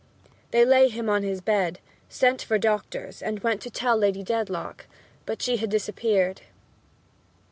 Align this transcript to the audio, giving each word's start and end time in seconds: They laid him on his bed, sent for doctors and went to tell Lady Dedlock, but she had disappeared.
They 0.49 0.65
laid 0.65 0.93
him 0.93 1.11
on 1.11 1.21
his 1.21 1.41
bed, 1.41 1.77
sent 2.09 2.41
for 2.41 2.57
doctors 2.57 3.21
and 3.21 3.37
went 3.41 3.61
to 3.61 3.69
tell 3.69 3.95
Lady 3.95 4.23
Dedlock, 4.23 4.87
but 5.27 5.43
she 5.43 5.57
had 5.57 5.69
disappeared. 5.69 6.41